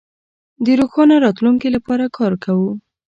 د 0.65 0.67
روښانه 0.79 1.15
راتلونکي 1.25 1.69
لپاره 1.75 2.05
کار 2.17 2.33
کوو. 2.43 2.71